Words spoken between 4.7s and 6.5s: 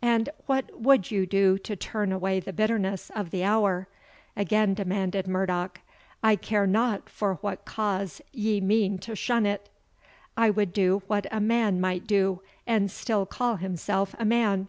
demanded Murdoch; "I